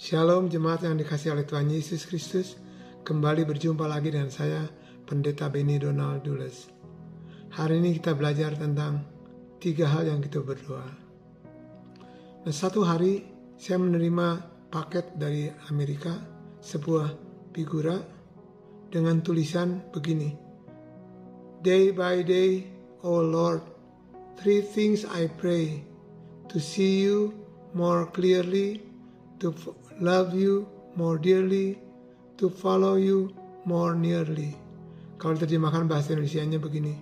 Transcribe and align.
Shalom 0.00 0.48
jemaat 0.48 0.80
yang 0.88 0.96
dikasih 0.96 1.36
oleh 1.36 1.44
Tuhan 1.44 1.68
Yesus 1.68 2.08
Kristus. 2.08 2.56
Kembali 3.04 3.44
berjumpa 3.44 3.84
lagi 3.84 4.08
dengan 4.08 4.32
saya, 4.32 4.64
Pendeta 5.04 5.52
Benny 5.52 5.76
Donald 5.76 6.24
Dulles. 6.24 6.72
Hari 7.52 7.84
ini 7.84 8.00
kita 8.00 8.16
belajar 8.16 8.56
tentang 8.56 9.04
tiga 9.60 9.92
hal 9.92 10.08
yang 10.08 10.24
kita 10.24 10.40
berdoa. 10.40 10.88
Nah, 12.48 12.48
satu 12.48 12.80
hari 12.80 13.28
saya 13.60 13.76
menerima 13.76 14.40
paket 14.72 15.20
dari 15.20 15.52
Amerika, 15.68 16.16
sebuah 16.64 17.12
figura 17.52 18.00
dengan 18.88 19.20
tulisan 19.20 19.84
begini. 19.92 20.32
Day 21.60 21.92
by 21.92 22.24
day, 22.24 22.72
O 23.04 23.20
Lord, 23.20 23.60
three 24.40 24.64
things 24.64 25.04
I 25.04 25.28
pray, 25.28 25.84
to 26.48 26.56
see 26.56 27.04
you 27.04 27.36
more 27.76 28.08
clearly, 28.08 28.80
to 29.44 29.52
love 30.00 30.32
you 30.32 30.64
more 30.96 31.20
dearly, 31.20 31.78
to 32.40 32.48
follow 32.48 32.96
you 32.96 33.36
more 33.68 33.92
nearly. 33.92 34.56
Kalau 35.20 35.36
terjemahkan 35.36 35.84
bahasa 35.84 36.16
Indonesia-nya 36.16 36.56
begini. 36.56 36.96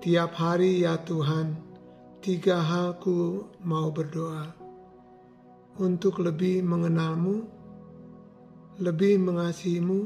Tiap 0.00 0.32
hari 0.32 0.88
ya 0.88 0.96
Tuhan, 1.04 1.52
tiga 2.24 2.64
hal 2.64 2.96
ku 2.96 3.44
mau 3.60 3.92
berdoa. 3.92 4.48
Untuk 5.76 6.24
lebih 6.24 6.64
mengenalmu, 6.64 7.44
lebih 8.80 9.20
mengasihimu, 9.20 10.00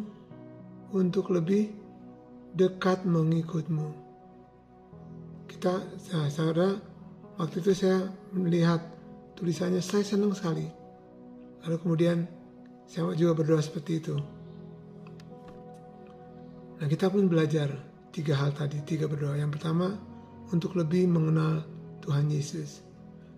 untuk 0.90 1.30
lebih 1.30 1.70
dekat 2.58 3.06
mengikutmu. 3.06 4.02
Kita, 5.46 5.78
saudara, 6.26 6.74
waktu 7.38 7.62
itu 7.62 7.70
saya 7.70 8.10
melihat 8.34 8.82
tulisannya, 9.38 9.78
saya 9.78 10.02
senang 10.02 10.34
sekali 10.34 10.83
Lalu 11.64 11.76
kemudian 11.80 12.28
saya 12.84 13.12
juga 13.16 13.40
berdoa 13.40 13.60
seperti 13.64 13.92
itu. 13.98 14.14
Nah 16.80 16.86
kita 16.86 17.08
pun 17.08 17.24
belajar 17.26 17.72
tiga 18.12 18.36
hal 18.38 18.52
tadi, 18.52 18.78
tiga 18.84 19.08
berdoa. 19.08 19.34
Yang 19.34 19.58
pertama, 19.58 19.96
untuk 20.52 20.76
lebih 20.76 21.08
mengenal 21.08 21.64
Tuhan 22.04 22.28
Yesus. 22.28 22.84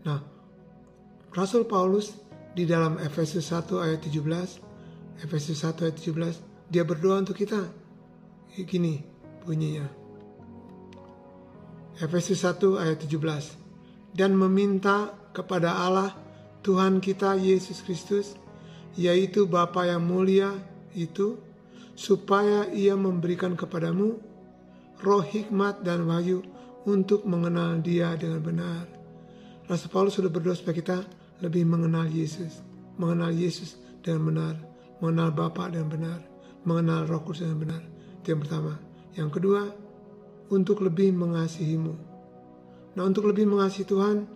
Nah, 0.02 0.20
Rasul 1.32 1.64
Paulus 1.64 2.12
di 2.52 2.68
dalam 2.68 2.98
Efesus 2.98 3.48
1 3.48 3.80
ayat 3.80 4.02
17, 4.04 5.22
Efesus 5.22 5.62
1 5.62 5.86
ayat 5.86 5.96
17, 5.96 6.72
dia 6.72 6.82
berdoa 6.82 7.22
untuk 7.22 7.38
kita. 7.38 7.62
Gini 8.56 9.04
bunyinya. 9.44 9.86
Efesus 12.00 12.40
1 12.44 12.80
ayat 12.80 12.98
17. 13.00 14.16
Dan 14.16 14.32
meminta 14.32 15.12
kepada 15.36 15.76
Allah 15.76 16.25
Tuhan 16.66 16.98
kita 16.98 17.38
Yesus 17.38 17.78
Kristus, 17.86 18.34
yaitu 18.98 19.46
Bapa 19.46 19.86
yang 19.86 20.02
mulia 20.02 20.50
itu, 20.98 21.38
supaya 21.94 22.66
ia 22.74 22.98
memberikan 22.98 23.54
kepadamu 23.54 24.18
roh 25.06 25.22
hikmat 25.22 25.86
dan 25.86 26.10
wahyu 26.10 26.42
untuk 26.82 27.22
mengenal 27.22 27.78
dia 27.78 28.18
dengan 28.18 28.42
benar. 28.42 28.84
Rasul 29.70 29.94
Paulus 29.94 30.18
sudah 30.18 30.26
berdoa 30.26 30.58
supaya 30.58 30.74
kita 30.74 30.98
lebih 31.38 31.62
mengenal 31.62 32.10
Yesus, 32.10 32.58
mengenal 32.98 33.30
Yesus 33.30 33.78
dengan 34.02 34.22
benar, 34.26 34.54
mengenal 34.98 35.30
Bapa 35.30 35.70
dengan 35.70 35.86
benar, 35.86 36.18
mengenal 36.66 37.06
Roh 37.06 37.22
Kudus 37.22 37.46
dengan 37.46 37.62
benar. 37.62 37.82
Itu 38.22 38.34
yang 38.34 38.42
pertama. 38.42 38.72
Yang 39.14 39.30
kedua, 39.38 39.62
untuk 40.50 40.82
lebih 40.82 41.14
mengasihimu. 41.14 41.94
Nah, 42.98 43.02
untuk 43.06 43.30
lebih 43.30 43.46
mengasihi 43.46 43.86
Tuhan, 43.86 44.35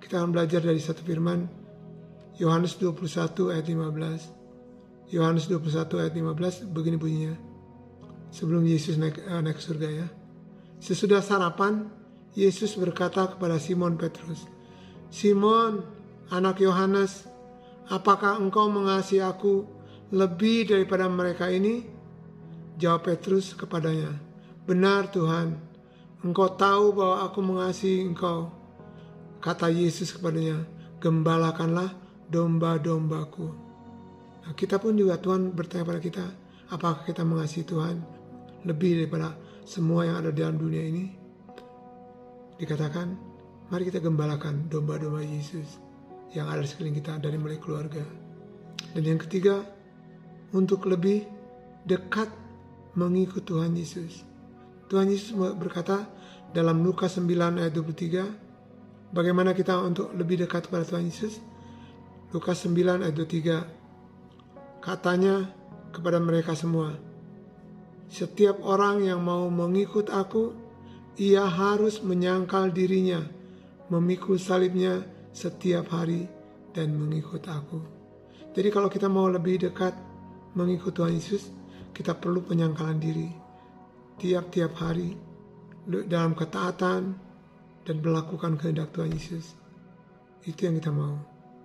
kita 0.00 0.18
akan 0.18 0.32
belajar 0.32 0.64
dari 0.64 0.80
satu 0.80 1.04
firman 1.04 1.60
Yohanes 2.40 2.80
21 2.80 3.52
ayat 3.52 3.68
15. 3.68 5.12
Yohanes 5.12 5.44
21 5.44 6.00
ayat 6.00 6.14
15 6.16 6.72
begini 6.72 6.96
bunyinya. 6.96 7.36
Sebelum 8.32 8.64
Yesus 8.64 8.96
naik, 8.96 9.20
uh, 9.28 9.44
naik 9.44 9.60
surga 9.60 9.88
ya. 9.92 10.08
Sesudah 10.80 11.20
sarapan, 11.20 11.92
Yesus 12.32 12.78
berkata 12.80 13.28
kepada 13.28 13.60
Simon 13.60 14.00
Petrus, 14.00 14.48
Simon, 15.12 15.84
anak 16.32 16.62
Yohanes, 16.62 17.28
apakah 17.90 18.38
engkau 18.40 18.70
mengasihi 18.70 19.20
aku 19.20 19.66
lebih 20.14 20.70
daripada 20.70 21.10
mereka 21.10 21.52
ini? 21.52 21.84
Jawab 22.80 23.12
Petrus 23.12 23.52
kepadanya, 23.52 24.16
Benar 24.64 25.12
Tuhan, 25.12 25.58
engkau 26.24 26.56
tahu 26.56 26.96
bahwa 26.96 27.28
aku 27.28 27.44
mengasihi 27.44 28.06
engkau. 28.08 28.59
Kata 29.40 29.72
Yesus 29.72 30.12
kepadanya, 30.12 30.68
gembalakanlah 31.00 31.96
domba-dombaku. 32.28 33.48
Nah, 34.44 34.52
kita 34.52 34.76
pun 34.76 34.92
juga 34.92 35.16
Tuhan 35.16 35.56
bertanya 35.56 35.88
pada 35.88 36.00
kita, 36.00 36.24
apakah 36.68 37.08
kita 37.08 37.24
mengasihi 37.24 37.64
Tuhan 37.64 37.96
lebih 38.68 39.00
daripada 39.00 39.32
semua 39.64 40.04
yang 40.04 40.20
ada 40.20 40.28
dalam 40.28 40.60
dunia 40.60 40.84
ini? 40.84 41.04
Dikatakan, 42.60 43.16
mari 43.72 43.88
kita 43.88 44.04
gembalakan 44.04 44.68
domba-domba 44.68 45.24
Yesus 45.24 45.80
yang 46.36 46.44
ada 46.52 46.60
di 46.60 46.68
sekeliling 46.68 47.00
kita 47.00 47.16
dari 47.16 47.40
mulai 47.40 47.56
keluarga. 47.56 48.04
Dan 48.92 49.02
yang 49.08 49.20
ketiga, 49.24 49.64
untuk 50.52 50.84
lebih 50.84 51.24
dekat 51.88 52.28
mengikut 52.98 53.46
Tuhan 53.46 53.72
Yesus. 53.72 54.26
Tuhan 54.90 55.08
Yesus 55.08 55.32
berkata 55.56 56.04
dalam 56.50 56.82
Lukas 56.82 57.14
9 57.16 57.62
ayat 57.62 57.72
23, 57.72 58.49
Bagaimana 59.10 59.50
kita 59.58 59.74
untuk 59.82 60.14
lebih 60.14 60.46
dekat 60.46 60.70
kepada 60.70 60.86
Tuhan 60.86 61.10
Yesus? 61.10 61.42
Lukas 62.30 62.62
9 62.62 63.02
ayat 63.02 63.10
23 63.18 64.78
Katanya 64.78 65.50
kepada 65.90 66.22
mereka 66.22 66.54
semua, 66.54 66.94
Setiap 68.06 68.62
orang 68.62 69.02
yang 69.02 69.18
mau 69.18 69.50
mengikut 69.50 70.14
aku, 70.14 70.54
ia 71.18 71.42
harus 71.42 71.98
menyangkal 72.06 72.70
dirinya, 72.70 73.18
memikul 73.90 74.38
salibnya 74.38 75.02
setiap 75.34 75.90
hari, 75.90 76.30
dan 76.70 76.94
mengikut 76.94 77.42
aku. 77.50 77.82
Jadi 78.54 78.68
kalau 78.70 78.86
kita 78.86 79.10
mau 79.10 79.26
lebih 79.26 79.58
dekat 79.66 79.90
mengikut 80.54 80.94
Tuhan 80.94 81.18
Yesus, 81.18 81.50
kita 81.90 82.14
perlu 82.14 82.46
penyangkalan 82.46 83.02
diri. 83.02 83.26
Tiap-tiap 84.22 84.72
hari, 84.78 85.18
dalam 86.06 86.38
ketaatan, 86.38 87.29
dan 87.90 87.98
melakukan 88.06 88.54
kehendak 88.54 88.94
Tuhan 88.94 89.10
Yesus. 89.10 89.58
Itu 90.46 90.70
yang 90.70 90.78
kita 90.78 90.94
mau. 90.94 91.18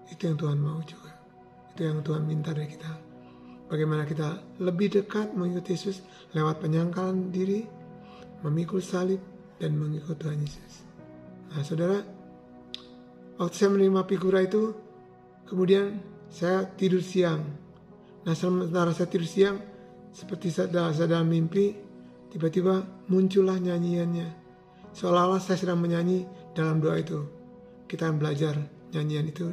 Itu 0.10 0.26
yang 0.26 0.42
Tuhan 0.42 0.58
mau 0.58 0.82
juga. 0.82 1.14
Itu 1.70 1.86
yang 1.86 2.02
Tuhan 2.02 2.26
minta 2.26 2.50
dari 2.50 2.66
kita. 2.66 2.90
Bagaimana 3.70 4.10
kita 4.10 4.58
lebih 4.58 4.90
dekat 4.90 5.38
mengikuti 5.38 5.78
Yesus 5.78 6.02
lewat 6.34 6.66
penyangkalan 6.66 7.30
diri, 7.30 7.62
memikul 8.42 8.82
salib, 8.82 9.22
dan 9.62 9.78
mengikut 9.78 10.18
Tuhan 10.18 10.42
Yesus. 10.42 10.82
Nah 11.54 11.62
saudara, 11.62 12.02
waktu 13.38 13.54
saya 13.54 13.70
menerima 13.78 14.02
figura 14.10 14.42
itu, 14.42 14.74
kemudian 15.46 16.02
saya 16.34 16.66
tidur 16.74 17.06
siang. 17.06 17.46
Nah 18.26 18.34
sementara 18.34 18.98
saya 18.98 19.14
tidur 19.14 19.30
siang, 19.30 19.62
seperti 20.10 20.50
saya 20.50 20.74
dalam 21.06 21.30
mimpi, 21.30 21.70
tiba-tiba 22.34 22.82
muncullah 23.14 23.62
nyanyiannya 23.62 24.45
Seolah-olah 24.96 25.44
saya 25.44 25.60
sedang 25.60 25.84
menyanyi 25.84 26.24
dalam 26.56 26.80
doa 26.80 26.96
itu. 26.96 27.20
Kita 27.84 28.08
akan 28.08 28.16
belajar 28.16 28.56
nyanyian 28.96 29.28
itu. 29.28 29.52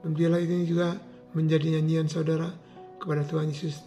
Dan 0.00 0.16
biarlah 0.16 0.40
ini 0.40 0.64
juga 0.64 0.96
menjadi 1.36 1.76
nyanyian 1.76 2.08
saudara 2.08 2.48
kepada 2.96 3.20
Tuhan 3.28 3.52
Yesus. 3.52 3.84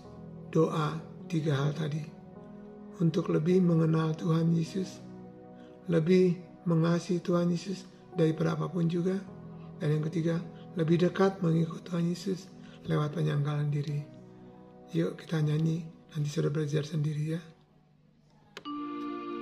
Doa 0.53 0.93
tiga 1.25 1.57
hal 1.57 1.73
tadi. 1.73 2.05
Untuk 3.01 3.33
lebih 3.33 3.57
mengenal 3.65 4.13
Tuhan 4.13 4.53
Yesus. 4.53 5.01
Lebih 5.89 6.37
mengasihi 6.69 7.17
Tuhan 7.25 7.49
Yesus 7.49 7.89
daripada 8.13 8.53
apa 8.53 8.69
pun 8.69 8.85
juga. 8.85 9.17
Dan 9.81 9.97
yang 9.97 10.05
ketiga, 10.05 10.37
lebih 10.77 11.09
dekat 11.09 11.41
mengikut 11.41 11.81
Tuhan 11.89 12.05
Yesus 12.05 12.53
lewat 12.85 13.17
penyangkalan 13.17 13.73
diri. 13.73 14.05
Yuk 14.93 15.17
kita 15.17 15.41
nyanyi, 15.41 15.89
nanti 16.13 16.29
sudah 16.29 16.53
belajar 16.53 16.85
sendiri 16.85 17.33
ya. 17.33 17.41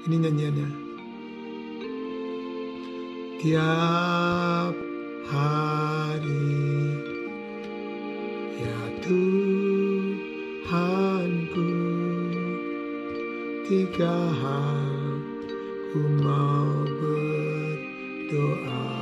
Ini 0.08 0.16
nyanyiannya 0.16 0.91
tiap 3.42 4.78
hari. 5.26 6.62
Ya 8.62 8.82
Tuhanku 9.02 10.14
tiga 13.66 14.14
hal 14.30 14.86
ku 15.90 16.06
mau 16.22 16.86
berdoa. 17.02 18.94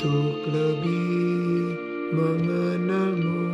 Untuk 0.00 0.46
lebih 0.48 1.76
mengenalmu 2.14 3.50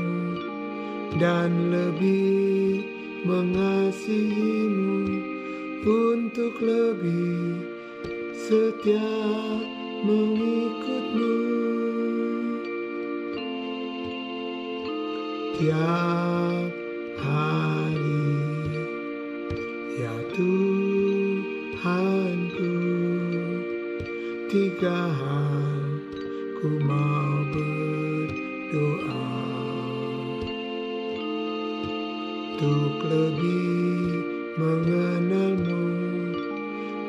dan 1.16 1.50
lebih 1.72 2.84
mengasihimu 3.24 4.95
untuk 5.86 6.58
lebih 6.58 7.62
setia 8.34 9.06
mengikutmu. 10.02 11.38
Tiap 15.56 16.70
hari 17.22 18.34
ya 20.02 20.10
Tuhanku 20.34 20.76
tiga 24.50 25.06
hal 25.14 26.02
ku 26.58 26.68
mau 26.82 27.46
berdoa. 27.54 29.30
Untuk 32.56 32.98
lebih 33.06 34.26
mengenalmu 34.56 35.75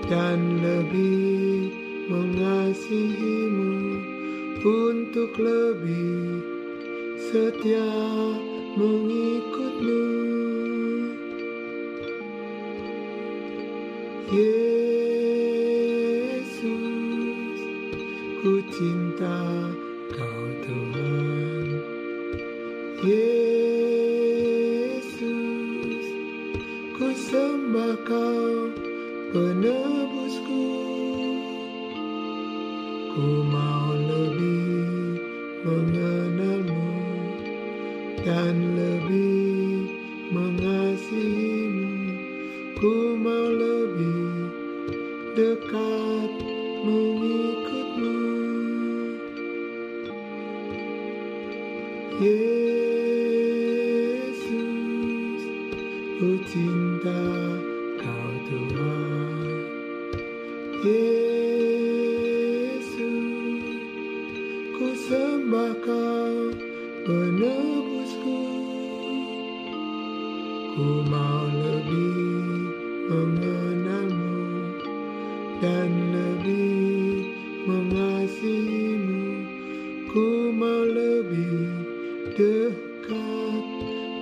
dan 0.07 0.63
lebih 0.63 1.67
mengasihimu 2.07 3.75
untuk 4.63 5.35
lebih 5.35 6.39
setia 7.19 7.91
mengikutmu. 8.79 10.07
Yesus 14.31 14.87
ku 18.39 18.63
cinta 18.71 19.67
kau 20.15 20.43
Tuhan. 20.63 21.83
Yesus 23.03 23.67
ku 26.95 27.11
sembah 27.11 27.99
kau 28.07 28.86
penebusku 29.37 30.65
ku 33.13 33.27
mau 33.45 33.93
lebih 33.93 35.21
mengenalmu 35.61 36.89
dan 38.25 38.55
lebih 38.73 39.93
mengasihimu. 40.33 42.17
Ku 42.81 43.13
mau 43.13 43.45
lebih 43.53 44.49
dekat 45.37 46.33
mengikutmu. 46.81 48.17
Yesus 52.17 52.66
Yesus 60.77 60.93
ku 64.77 64.93
sembah 64.93 65.73
kau 65.81 66.53
penebusku 67.01 68.41
ku 70.77 71.01
mau 71.09 71.49
lebih 71.49 72.69
mengenalmu 73.09 74.77
dan 75.65 75.89
lebih 76.13 77.25
mengasihimu 77.65 79.49
ku 80.13 80.53
mau 80.53 80.85
lebih 80.85 81.73
dekat 82.37 83.65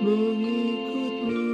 mengikutmu. 0.00 1.52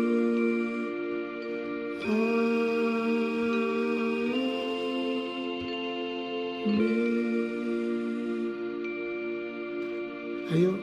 Ayo, 10.52 10.78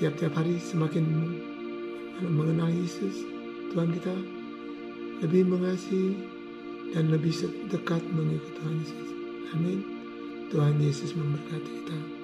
tiap-tiap 0.00 0.32
hari 0.32 0.56
semakin 0.56 1.04
mengenal 2.24 2.72
Yesus, 2.72 3.28
Tuhan 3.76 3.92
kita 3.92 4.16
lebih 5.20 5.52
mengasihi 5.52 6.16
dan 6.96 7.12
lebih 7.12 7.28
dekat 7.68 8.00
mengikut 8.08 8.48
Tuhan 8.56 8.74
Yesus. 8.80 9.08
Amin. 9.52 9.84
Tuhan 10.48 10.80
Yesus 10.80 11.12
memberkati 11.12 11.70
kita. 11.84 12.15